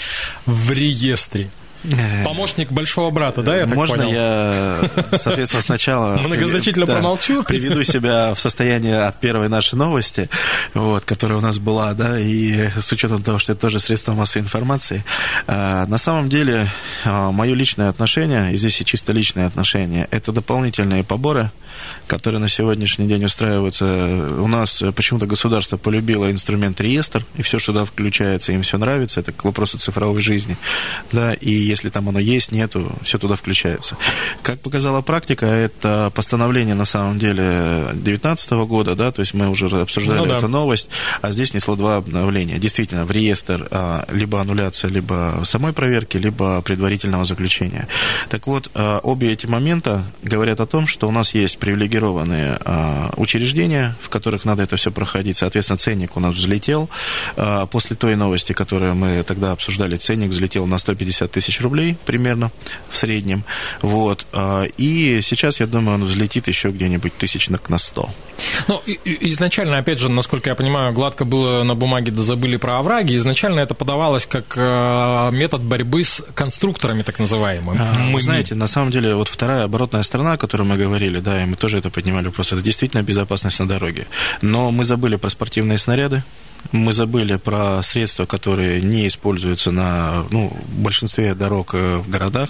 [0.46, 1.50] в реестре.
[2.24, 4.12] Помощник большого брата, да, я так Можно понял?
[4.12, 6.18] я, соответственно, сначала...
[6.24, 7.44] Многозначительно да, промолчу?
[7.48, 10.30] Приведу себя в состояние от первой нашей новости,
[10.74, 14.44] вот, которая у нас была, да, и с учетом того, что это тоже средство массовой
[14.44, 15.04] информации.
[15.48, 16.68] А, на самом деле,
[17.06, 21.52] мое личное отношение, и здесь и чисто личное отношение, это дополнительные поборы,
[22.08, 23.86] которые на сегодняшний день устраиваются.
[24.40, 29.20] У нас почему-то государство полюбило инструмент реестр, и все, что туда включается, им все нравится,
[29.20, 30.58] это к вопросу цифровой жизни.
[31.12, 33.98] Да, и если там оно есть, нету, все туда включается.
[34.44, 39.66] Как показала практика, это постановление на самом деле 2019 года, да, то есть мы уже
[39.82, 40.38] обсуждали ну, да.
[40.38, 40.90] эту новость,
[41.22, 42.58] а здесь несло два обновления.
[42.58, 47.88] Действительно, в реестр а, либо аннуляция, либо самой проверки, либо предварительного заключения.
[48.30, 53.14] Так вот, а, обе эти момента говорят о том, что у нас есть привилегированные а,
[53.18, 55.38] учреждения, в которых надо это все проходить.
[55.38, 56.90] Соответственно, ценник у нас взлетел.
[57.36, 62.52] А, после той новости, которую мы тогда обсуждали, ценник взлетел на 150 тысяч рублей примерно
[62.90, 63.44] в среднем.
[63.82, 64.28] Вот.
[64.32, 68.10] А, и сейчас, я думаю, он взлетит еще где-нибудь тысячных на 100.
[68.68, 73.16] Ну, изначально, опять же, насколько я понимаю, гладко было на бумаге, да забыли про овраги.
[73.18, 74.56] Изначально это подавалось как
[75.34, 77.80] метод борьбы с конструкторами, так называемыми.
[77.80, 81.44] А, мы знаете, на самом деле, вот вторая оборотная сторона, о которой мы говорили, да,
[81.44, 84.08] и мы тоже это поднимали вопрос, это действительно безопасность на дороге.
[84.42, 86.24] Но мы забыли про спортивные снаряды,
[86.72, 92.50] мы забыли про средства, которые не используются на ну, большинстве дорог э, в городах.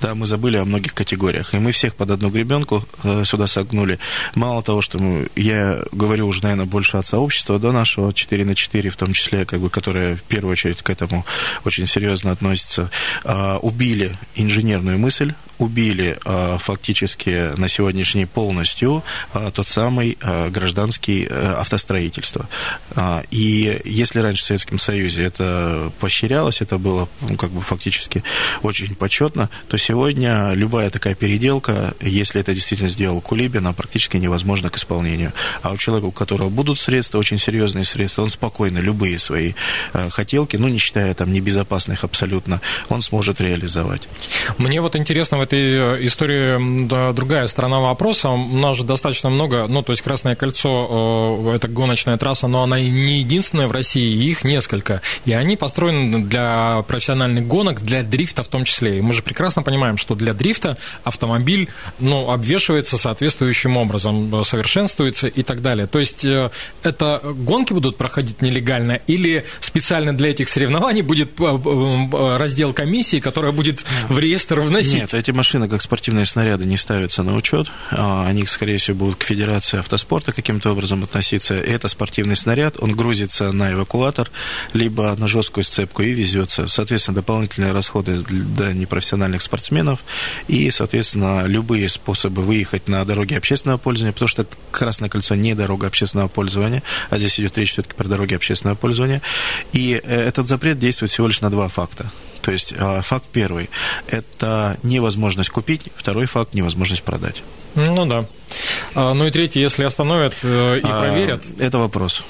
[0.00, 1.54] Да, мы забыли о многих категориях.
[1.54, 3.98] И мы всех под одну гребенку э, сюда согнули.
[4.34, 8.54] Мало того, что мы, я говорю уже, наверное, больше от сообщества до нашего 4 на
[8.54, 11.24] 4, в том числе, как бы, которое в первую очередь к этому
[11.64, 12.90] очень серьезно относится,
[13.24, 20.18] а, убили инженерную мысль, убили а, фактически на сегодняшний полностью а, тот самый
[20.50, 22.48] гражданский э, автостроительство.
[23.30, 28.22] И и если раньше в Советском Союзе это поощрялось, это было ну, как бы фактически
[28.62, 34.70] очень почетно, то сегодня любая такая переделка, если это действительно сделал Кулибин, она практически невозможна
[34.70, 35.32] к исполнению.
[35.62, 39.54] А у человека, у которого будут средства, очень серьезные средства, он спокойно любые свои
[39.94, 44.02] э, хотелки, ну, не считая там небезопасных абсолютно, он сможет реализовать.
[44.58, 48.30] Мне вот интересно в этой э, истории да, другая сторона вопроса.
[48.30, 52.62] У нас же достаточно много, ну, то есть Красное кольцо, э, это гоночная трасса, но
[52.62, 55.02] она не единственная в России, их несколько.
[55.24, 58.98] И они построены для профессиональных гонок, для дрифта в том числе.
[58.98, 65.42] И мы же прекрасно понимаем, что для дрифта автомобиль ну, обвешивается соответствующим образом, совершенствуется и
[65.42, 65.86] так далее.
[65.86, 66.50] То есть э,
[66.82, 73.20] это гонки будут проходить нелегально или специально для этих соревнований будет э, э, раздел комиссии,
[73.20, 74.94] которая будет в реестр вносить?
[74.94, 77.68] Нет, эти машины, как спортивные снаряды, не ставятся на учет.
[77.90, 81.54] А, они, скорее всего, будут к Федерации автоспорта каким-то образом относиться.
[81.54, 84.30] Это спортивный снаряд, он грузит везется на эвакуатор,
[84.72, 86.66] либо на жесткую сцепку и везется.
[86.68, 90.00] Соответственно, дополнительные расходы для непрофессиональных спортсменов
[90.48, 95.86] и, соответственно, любые способы выехать на дороги общественного пользования, потому что Красное кольцо не дорога
[95.86, 99.20] общественного пользования, а здесь идет речь все-таки про дороги общественного пользования.
[99.72, 102.10] И э, этот запрет действует всего лишь на два факта.
[102.42, 103.70] То есть а, факт первый–
[104.08, 107.42] это невозможность купить, второй факт– невозможность продать.
[107.74, 108.26] Ну да.
[108.94, 111.42] А, ну и третий, если остановят э, и а, проверят.
[111.58, 112.22] Это вопрос.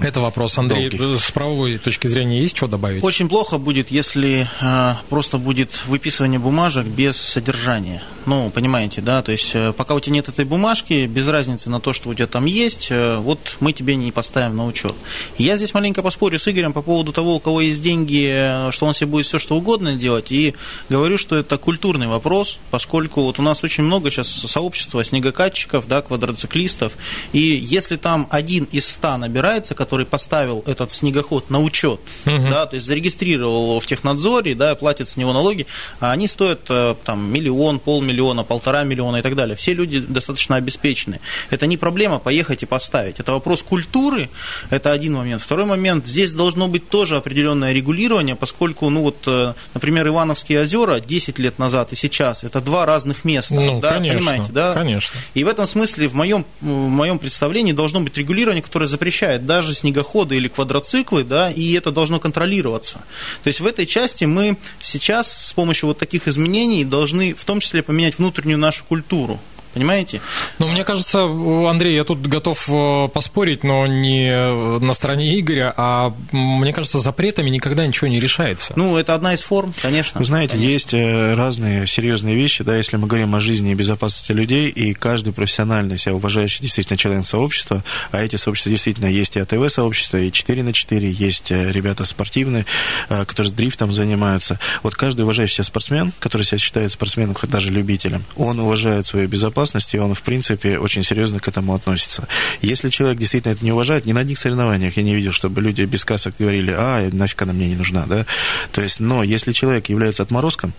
[0.00, 0.90] Это вопрос, Андрей.
[0.90, 1.18] Долгий.
[1.18, 3.02] С правовой точки зрения есть что добавить?
[3.02, 8.02] Очень плохо будет, если э, просто будет выписывание бумажек без содержания.
[8.26, 9.22] Ну, понимаете, да?
[9.22, 12.14] То есть, э, пока у тебя нет этой бумажки, без разницы на то, что у
[12.14, 14.94] тебя там есть, э, вот мы тебе не поставим на учет.
[15.38, 18.26] Я здесь маленько поспорю с Игорем по поводу того, у кого есть деньги,
[18.68, 20.32] э, что он себе будет все, что угодно делать.
[20.32, 20.54] И
[20.88, 26.02] говорю, что это культурный вопрос, поскольку вот у нас очень много сейчас сообщества снегокатчиков, да,
[26.02, 26.92] квадроциклистов.
[27.32, 32.50] И если там один из ста набирается, который поставил этот снегоход на учет, угу.
[32.50, 35.66] да, то есть зарегистрировал его в технадзоре, да, платит с него налоги,
[36.00, 39.56] а они стоят э, там миллион, полмиллиона, полтора миллиона и так далее.
[39.56, 41.20] Все люди достаточно обеспечены.
[41.50, 43.20] Это не проблема поехать и поставить.
[43.20, 44.28] Это вопрос культуры,
[44.70, 45.42] это один момент.
[45.42, 51.00] Второй момент, здесь должно быть тоже определенное регулирование, поскольку, ну вот, э, например, Ивановские озера
[51.00, 53.54] 10 лет назад и сейчас, это два разных места.
[53.54, 54.72] Ну, да, конечно, понимаете, да?
[54.72, 55.18] Конечно.
[55.34, 59.74] И в этом смысле в моем, в моем представлении должно быть регулирование, которое запрещает даже
[59.74, 63.00] снегоходы или квадроциклы, да, и это должно контролироваться.
[63.42, 67.60] То есть в этой части мы сейчас с помощью вот таких изменений должны в том
[67.60, 69.40] числе поменять внутреннюю нашу культуру
[69.76, 70.22] Понимаете?
[70.58, 76.14] Ну, мне кажется, Андрей, я тут готов э, поспорить, но не на стороне Игоря, а
[76.32, 78.72] мне кажется, запретами никогда ничего не решается.
[78.74, 80.18] Ну, это одна из форм, конечно.
[80.18, 80.72] Вы знаете, конечно.
[80.72, 84.94] есть э, разные серьезные вещи, да, если мы говорим о жизни и безопасности людей, и
[84.94, 90.32] каждый профессиональный, себя уважающий действительно член сообщества, а эти сообщества действительно есть и АТВ-сообщество, и
[90.32, 92.64] 4 на 4, есть э, ребята спортивные,
[93.10, 94.58] которые с дрифтом занимаются.
[94.82, 99.28] Вот каждый уважающий себя спортсмен, который себя считает спортсменом, хоть даже любителем, он уважает свою
[99.28, 102.28] безопасность, и он, в принципе, очень серьезно к этому относится.
[102.60, 105.82] Если человек действительно это не уважает, ни на одних соревнованиях я не видел, чтобы люди
[105.82, 108.26] без касок говорили, а, нафиг она мне не нужна, да.
[108.72, 110.72] То есть, но если человек является отморозком,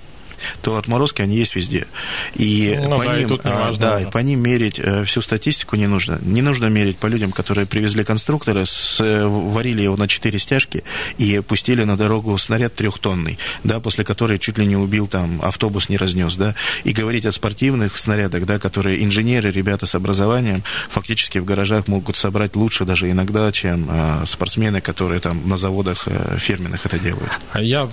[0.61, 1.87] то отморозки, они есть везде.
[2.35, 4.07] И ну, по да, ним, и важно да, уже.
[4.07, 6.19] и по ним мерить э, всю статистику не нужно.
[6.21, 10.83] Не нужно мерить по людям, которые привезли конструктора, с, э, варили его на 4 стяжки
[11.17, 15.89] и пустили на дорогу снаряд трехтонный, да, после которой чуть ли не убил, там, автобус
[15.89, 21.39] не разнес, да, и говорить о спортивных снарядах, да, которые инженеры, ребята с образованием фактически
[21.39, 26.37] в гаражах могут собрать лучше даже иногда, чем э, спортсмены, которые там на заводах э,
[26.37, 27.31] фирменных это делают.
[27.55, 27.87] Я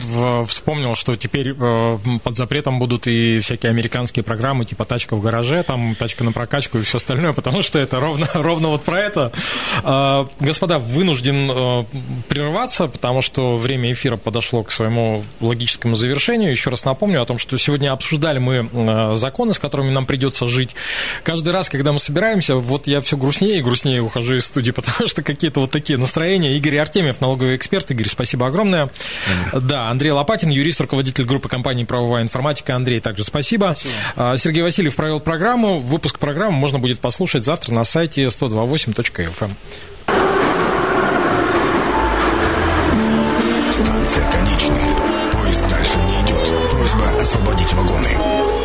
[0.47, 5.63] вспомнил, что теперь э, под запретом будут и всякие американские программы, типа «Тачка в гараже»,
[5.63, 9.33] там «Тачка на прокачку» и все остальное, потому что это ровно, ровно вот про это.
[9.83, 11.85] Э, Господа, вынужден э,
[12.29, 16.51] прерваться, потому что время эфира подошло к своему логическому завершению.
[16.51, 20.49] Еще раз напомню о том, что сегодня обсуждали мы э, законы, с которыми нам придется
[20.49, 20.75] жить.
[21.23, 25.09] Каждый раз, когда мы собираемся, вот я все грустнее и грустнее ухожу из студии, потому
[25.09, 26.57] что какие-то вот такие настроения.
[26.57, 27.91] Игорь Артемьев, налоговый эксперт.
[27.91, 28.91] Игорь, спасибо огромное.
[29.53, 32.75] Да, Андрей Лопатин, юрист, руководитель группы компании «Правовая информатика».
[32.75, 33.75] Андрей, также спасибо.
[34.17, 35.79] А, Сергей Васильев провел программу.
[35.79, 39.51] Выпуск программы можно будет послушать завтра на сайте 128.fm.
[43.73, 45.31] Станция конечная.
[45.33, 46.71] Поезд дальше не идет.
[46.71, 48.64] Просьба освободить вагоны.